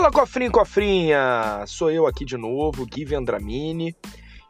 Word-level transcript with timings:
Fala 0.00 0.12
cofrinho 0.12 0.50
cofrinha! 0.50 1.62
Sou 1.66 1.90
eu 1.90 2.06
aqui 2.06 2.24
de 2.24 2.38
novo, 2.38 2.86
Gui 2.86 3.04
Vendramini, 3.04 3.94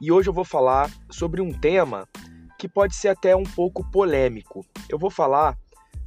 e 0.01 0.13
hoje 0.13 0.29
eu 0.29 0.33
vou 0.33 0.45
falar 0.45 0.89
sobre 1.11 1.43
um 1.43 1.53
tema 1.53 2.09
que 2.57 2.69
pode 2.69 2.95
ser 2.95 3.09
até 3.09 3.35
um 3.35 3.43
pouco 3.43 3.83
polêmico. 3.91 4.65
Eu 4.89 4.97
vou 4.97 5.11
falar 5.11 5.59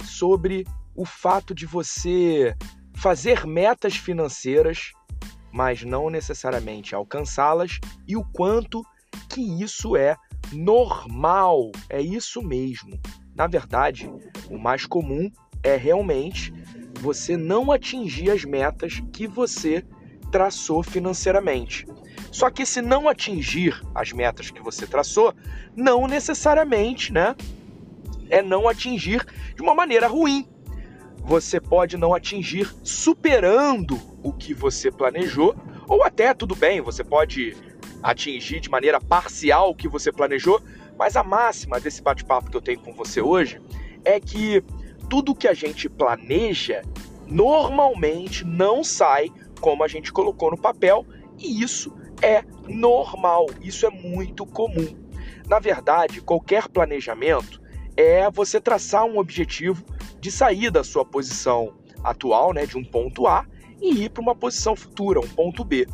sobre 0.02 0.66
o 0.96 1.04
fato 1.04 1.54
de 1.54 1.66
você 1.66 2.56
fazer 2.96 3.46
metas 3.46 3.94
financeiras, 3.94 4.92
mas 5.52 5.84
não 5.84 6.08
necessariamente 6.08 6.94
alcançá-las, 6.94 7.78
e 8.08 8.16
o 8.16 8.24
quanto 8.24 8.82
que 9.28 9.42
isso 9.62 9.94
é 9.94 10.16
normal. 10.54 11.70
É 11.90 12.00
isso 12.00 12.40
mesmo. 12.40 12.98
Na 13.36 13.46
verdade, 13.46 14.10
o 14.48 14.56
mais 14.56 14.86
comum 14.86 15.30
é 15.62 15.76
realmente 15.76 16.50
você 17.04 17.36
não 17.36 17.70
atingir 17.70 18.30
as 18.30 18.46
metas 18.46 19.02
que 19.12 19.26
você 19.26 19.84
traçou 20.32 20.82
financeiramente. 20.82 21.86
Só 22.32 22.48
que 22.48 22.64
se 22.64 22.80
não 22.80 23.06
atingir 23.06 23.78
as 23.94 24.10
metas 24.10 24.50
que 24.50 24.62
você 24.62 24.86
traçou, 24.86 25.34
não 25.76 26.06
necessariamente, 26.06 27.12
né, 27.12 27.36
é 28.30 28.40
não 28.40 28.66
atingir 28.66 29.22
de 29.54 29.60
uma 29.60 29.74
maneira 29.74 30.08
ruim. 30.08 30.48
Você 31.18 31.60
pode 31.60 31.98
não 31.98 32.14
atingir 32.14 32.74
superando 32.82 34.00
o 34.22 34.32
que 34.32 34.54
você 34.54 34.90
planejou, 34.90 35.54
ou 35.86 36.02
até 36.02 36.32
tudo 36.32 36.56
bem, 36.56 36.80
você 36.80 37.04
pode 37.04 37.54
atingir 38.02 38.60
de 38.60 38.70
maneira 38.70 38.98
parcial 38.98 39.68
o 39.68 39.74
que 39.74 39.88
você 39.88 40.10
planejou, 40.10 40.58
mas 40.98 41.16
a 41.16 41.22
máxima 41.22 41.78
desse 41.78 42.00
bate-papo 42.00 42.50
que 42.50 42.56
eu 42.56 42.62
tenho 42.62 42.80
com 42.80 42.94
você 42.94 43.20
hoje 43.20 43.60
é 44.06 44.18
que 44.18 44.64
tudo 45.08 45.34
que 45.34 45.48
a 45.48 45.54
gente 45.54 45.88
planeja 45.88 46.82
normalmente 47.26 48.44
não 48.44 48.84
sai 48.84 49.30
como 49.60 49.82
a 49.82 49.88
gente 49.88 50.12
colocou 50.12 50.50
no 50.50 50.58
papel 50.58 51.06
e 51.38 51.62
isso 51.62 51.92
é 52.22 52.44
normal, 52.68 53.46
isso 53.60 53.86
é 53.86 53.90
muito 53.90 54.46
comum. 54.46 54.96
Na 55.48 55.58
verdade, 55.58 56.20
qualquer 56.20 56.68
planejamento 56.68 57.60
é 57.96 58.30
você 58.30 58.60
traçar 58.60 59.04
um 59.04 59.18
objetivo 59.18 59.84
de 60.20 60.30
sair 60.30 60.70
da 60.70 60.82
sua 60.82 61.04
posição 61.04 61.74
atual, 62.02 62.52
né, 62.52 62.66
de 62.66 62.76
um 62.76 62.84
ponto 62.84 63.26
A, 63.26 63.46
e 63.80 64.04
ir 64.04 64.10
para 64.10 64.22
uma 64.22 64.34
posição 64.34 64.74
futura, 64.74 65.20
um 65.20 65.28
ponto 65.28 65.64
B. 65.64 65.86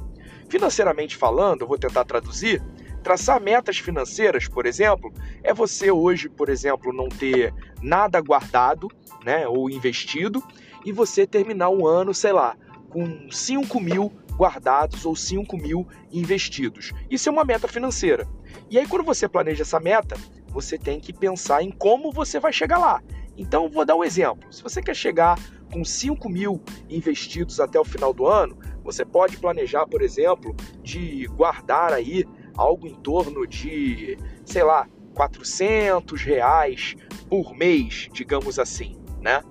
Financeiramente 0.48 1.16
falando, 1.16 1.62
eu 1.62 1.68
vou 1.68 1.78
tentar 1.78 2.04
traduzir, 2.04 2.62
Traçar 3.02 3.40
metas 3.40 3.78
financeiras, 3.78 4.46
por 4.46 4.66
exemplo, 4.66 5.12
é 5.42 5.54
você 5.54 5.90
hoje, 5.90 6.28
por 6.28 6.48
exemplo, 6.48 6.92
não 6.92 7.08
ter 7.08 7.54
nada 7.82 8.20
guardado, 8.20 8.88
né, 9.24 9.46
ou 9.48 9.70
investido, 9.70 10.42
e 10.84 10.92
você 10.92 11.26
terminar 11.26 11.70
um 11.70 11.86
ano, 11.86 12.12
sei 12.12 12.32
lá, 12.32 12.56
com 12.90 13.30
5 13.30 13.80
mil 13.80 14.12
guardados 14.36 15.04
ou 15.04 15.14
5 15.14 15.56
mil 15.56 15.86
investidos. 16.10 16.92
Isso 17.10 17.28
é 17.28 17.32
uma 17.32 17.44
meta 17.44 17.68
financeira. 17.68 18.26
E 18.70 18.78
aí, 18.78 18.86
quando 18.86 19.04
você 19.04 19.28
planeja 19.28 19.62
essa 19.62 19.78
meta, 19.78 20.16
você 20.48 20.78
tem 20.78 20.98
que 20.98 21.12
pensar 21.12 21.62
em 21.62 21.70
como 21.70 22.10
você 22.10 22.40
vai 22.40 22.52
chegar 22.52 22.78
lá. 22.78 23.02
Então, 23.36 23.68
vou 23.68 23.84
dar 23.84 23.96
um 23.96 24.04
exemplo. 24.04 24.52
Se 24.52 24.62
você 24.62 24.82
quer 24.82 24.94
chegar 24.94 25.38
com 25.72 25.84
5 25.84 26.28
mil 26.28 26.60
investidos 26.88 27.60
até 27.60 27.78
o 27.78 27.84
final 27.84 28.12
do 28.12 28.26
ano, 28.26 28.58
você 28.82 29.04
pode 29.04 29.36
planejar, 29.36 29.86
por 29.86 30.02
exemplo, 30.02 30.54
de 30.82 31.26
guardar 31.28 31.92
aí 31.92 32.24
algo 32.56 32.86
em 32.86 32.94
torno 32.94 33.46
de, 33.46 34.18
sei 34.44 34.62
lá, 34.62 34.86
400 35.14 36.22
reais 36.22 36.96
por 37.28 37.54
mês, 37.54 38.08
digamos 38.12 38.58
assim, 38.58 38.96
né? 39.20 39.42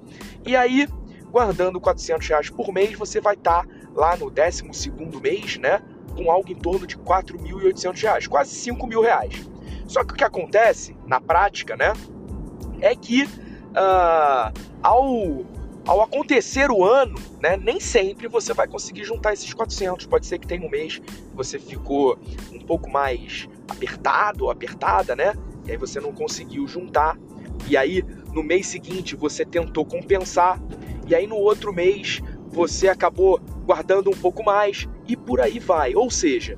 E 0.45 0.55
aí, 0.55 0.87
guardando 1.31 1.79
400 1.79 2.27
reais 2.27 2.49
por 2.49 2.73
mês, 2.73 2.93
você 2.97 3.19
vai 3.19 3.35
estar 3.35 3.65
tá 3.65 3.73
lá 3.93 4.15
no 4.15 4.29
12 4.29 4.63
mês, 5.21 5.57
né? 5.57 5.81
Com 6.15 6.31
algo 6.31 6.51
em 6.51 6.55
torno 6.55 6.87
de 6.87 6.97
4.800 6.97 8.01
reais, 8.01 8.27
quase 8.27 8.51
5 8.51 8.87
mil 8.87 9.01
reais. 9.01 9.49
Só 9.87 10.03
que 10.03 10.13
o 10.13 10.15
que 10.15 10.23
acontece 10.23 10.95
na 11.05 11.19
prática, 11.19 11.75
né? 11.75 11.93
É 12.81 12.95
que 12.95 13.23
uh, 13.23 14.53
ao 14.81 15.45
ao 15.89 16.03
acontecer 16.03 16.69
o 16.69 16.85
ano, 16.85 17.15
né, 17.41 17.57
nem 17.57 17.79
sempre 17.79 18.27
você 18.27 18.53
vai 18.53 18.67
conseguir 18.67 19.03
juntar 19.05 19.33
esses 19.33 19.51
400. 19.51 20.05
Pode 20.05 20.27
ser 20.27 20.37
que 20.37 20.45
tenha 20.45 20.63
um 20.63 20.69
mês 20.69 20.99
que 20.99 21.35
você 21.35 21.57
ficou 21.57 22.15
um 22.53 22.59
pouco 22.59 22.87
mais 22.87 23.49
apertado 23.67 24.43
ou 24.43 24.51
apertada, 24.51 25.15
né? 25.15 25.33
E 25.65 25.71
aí 25.71 25.77
você 25.77 25.99
não 25.99 26.13
conseguiu 26.13 26.67
juntar. 26.67 27.17
E 27.67 27.75
aí 27.75 28.05
no 28.31 28.43
mês 28.43 28.67
seguinte 28.67 29.15
você 29.15 29.43
tentou 29.43 29.83
compensar. 29.83 30.61
E 31.07 31.15
aí 31.15 31.25
no 31.25 31.37
outro 31.37 31.73
mês 31.73 32.21
você 32.49 32.87
acabou 32.87 33.39
guardando 33.65 34.11
um 34.11 34.15
pouco 34.15 34.43
mais 34.43 34.87
e 35.07 35.17
por 35.17 35.41
aí 35.41 35.57
vai. 35.57 35.95
Ou 35.95 36.11
seja, 36.11 36.55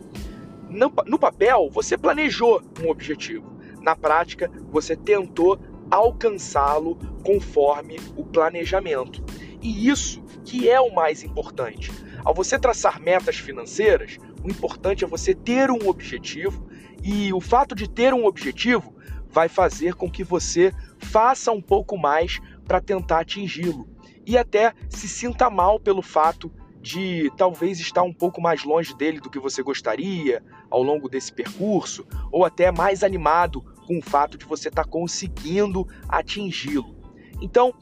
no, 0.69 1.17
papel 1.17 1.69
você 1.71 1.97
planejou 1.97 2.61
um 2.83 2.89
objetivo. 2.89 3.49
Na 3.81 3.95
prática, 3.95 4.51
você 4.69 4.93
tentou 4.93 5.57
alcançá-lo 5.91 6.95
conforme 7.23 7.99
o 8.15 8.23
planejamento. 8.23 9.23
E 9.61 9.89
isso 9.89 10.23
que 10.45 10.69
é 10.69 10.79
o 10.79 10.93
mais 10.93 11.21
importante. 11.21 11.91
Ao 12.23 12.33
você 12.33 12.57
traçar 12.57 12.99
metas 12.99 13.35
financeiras, 13.35 14.17
o 14.43 14.49
importante 14.49 15.03
é 15.03 15.07
você 15.07 15.35
ter 15.35 15.69
um 15.69 15.87
objetivo 15.87 16.67
e 17.03 17.33
o 17.33 17.41
fato 17.41 17.75
de 17.75 17.89
ter 17.89 18.13
um 18.13 18.25
objetivo 18.25 18.95
vai 19.29 19.47
fazer 19.47 19.95
com 19.95 20.09
que 20.09 20.23
você 20.23 20.73
faça 20.99 21.51
um 21.51 21.61
pouco 21.61 21.97
mais 21.97 22.39
para 22.65 22.81
tentar 22.81 23.19
atingi-lo 23.19 23.87
e 24.25 24.37
até 24.37 24.73
se 24.89 25.07
sinta 25.07 25.49
mal 25.49 25.79
pelo 25.79 26.01
fato 26.01 26.51
de 26.81 27.31
talvez 27.37 27.79
estar 27.79 28.01
um 28.01 28.13
pouco 28.13 28.41
mais 28.41 28.63
longe 28.63 28.95
dele 28.95 29.19
do 29.19 29.29
que 29.29 29.39
você 29.39 29.61
gostaria 29.61 30.43
ao 30.69 30.81
longo 30.81 31.07
desse 31.07 31.31
percurso, 31.31 32.05
ou 32.31 32.43
até 32.43 32.71
mais 32.71 33.03
animado 33.03 33.63
com 33.87 33.99
o 33.99 34.01
fato 34.01 34.37
de 34.37 34.45
você 34.45 34.69
estar 34.69 34.83
tá 34.83 34.89
conseguindo 34.89 35.87
atingi-lo. 36.07 36.95
Então, 37.41 37.73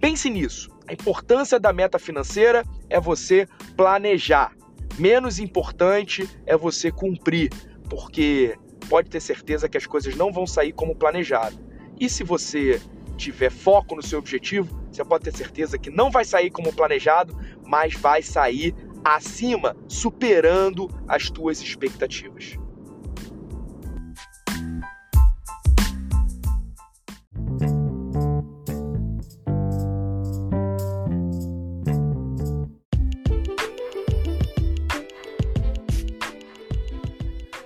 pense 0.00 0.28
nisso. 0.30 0.70
A 0.86 0.92
importância 0.92 1.60
da 1.60 1.72
meta 1.72 1.98
financeira 1.98 2.64
é 2.88 3.00
você 3.00 3.46
planejar. 3.76 4.52
Menos 4.98 5.38
importante 5.38 6.28
é 6.44 6.56
você 6.56 6.90
cumprir, 6.90 7.50
porque 7.88 8.58
pode 8.88 9.08
ter 9.08 9.20
certeza 9.20 9.68
que 9.68 9.78
as 9.78 9.86
coisas 9.86 10.16
não 10.16 10.32
vão 10.32 10.46
sair 10.46 10.72
como 10.72 10.94
planejado. 10.94 11.56
E 11.98 12.08
se 12.08 12.24
você 12.24 12.80
tiver 13.16 13.50
foco 13.50 13.94
no 13.94 14.02
seu 14.02 14.18
objetivo, 14.18 14.82
você 14.90 15.04
pode 15.04 15.24
ter 15.24 15.36
certeza 15.36 15.78
que 15.78 15.90
não 15.90 16.10
vai 16.10 16.24
sair 16.24 16.50
como 16.50 16.72
planejado, 16.72 17.36
mas 17.64 17.94
vai 17.94 18.22
sair 18.22 18.74
acima, 19.04 19.76
superando 19.88 20.88
as 21.08 21.30
tuas 21.30 21.60
expectativas. 21.60 22.56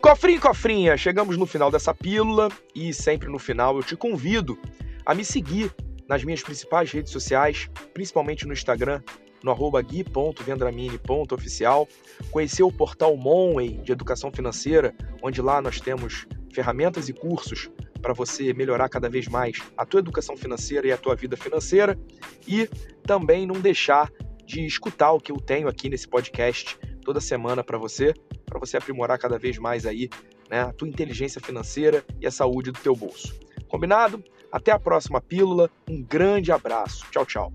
Cofrinho, 0.06 0.40
cofrinha, 0.40 0.96
chegamos 0.96 1.36
no 1.36 1.46
final 1.46 1.68
dessa 1.68 1.92
pílula 1.92 2.48
e 2.72 2.94
sempre 2.94 3.28
no 3.28 3.40
final 3.40 3.76
eu 3.76 3.82
te 3.82 3.96
convido 3.96 4.56
a 5.04 5.12
me 5.12 5.24
seguir 5.24 5.74
nas 6.08 6.22
minhas 6.22 6.44
principais 6.44 6.92
redes 6.92 7.10
sociais, 7.10 7.68
principalmente 7.92 8.46
no 8.46 8.52
Instagram, 8.52 9.02
no 9.42 9.50
arroba 9.50 9.82
gui.vendramini.oficial, 9.82 11.88
conhecer 12.30 12.62
o 12.62 12.70
portal 12.70 13.16
Monway 13.16 13.78
de 13.78 13.90
Educação 13.90 14.30
Financeira, 14.30 14.94
onde 15.20 15.42
lá 15.42 15.60
nós 15.60 15.80
temos 15.80 16.24
ferramentas 16.52 17.08
e 17.08 17.12
cursos 17.12 17.68
para 18.00 18.14
você 18.14 18.54
melhorar 18.54 18.88
cada 18.88 19.08
vez 19.08 19.26
mais 19.26 19.60
a 19.76 19.84
tua 19.84 19.98
educação 19.98 20.36
financeira 20.36 20.86
e 20.86 20.92
a 20.92 20.96
tua 20.96 21.16
vida 21.16 21.36
financeira 21.36 21.98
e 22.46 22.68
também 23.02 23.44
não 23.44 23.60
deixar 23.60 24.12
de 24.44 24.64
escutar 24.64 25.10
o 25.10 25.18
que 25.18 25.32
eu 25.32 25.38
tenho 25.38 25.66
aqui 25.66 25.88
nesse 25.88 26.06
podcast 26.06 26.78
toda 27.04 27.20
semana 27.20 27.64
para 27.64 27.76
você, 27.76 28.14
para 28.46 28.58
você 28.58 28.76
aprimorar 28.76 29.18
cada 29.18 29.38
vez 29.38 29.58
mais 29.58 29.84
aí, 29.84 30.08
né, 30.48 30.62
a 30.62 30.72
tua 30.72 30.88
inteligência 30.88 31.40
financeira 31.40 32.04
e 32.20 32.26
a 32.26 32.30
saúde 32.30 32.70
do 32.70 32.78
teu 32.78 32.94
bolso. 32.94 33.38
Combinado? 33.68 34.22
Até 34.50 34.70
a 34.70 34.78
próxima 34.78 35.20
pílula. 35.20 35.68
Um 35.90 36.02
grande 36.02 36.52
abraço. 36.52 37.04
Tchau, 37.10 37.26
tchau. 37.26 37.52